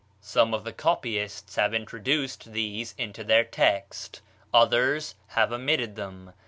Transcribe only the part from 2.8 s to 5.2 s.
into their text, others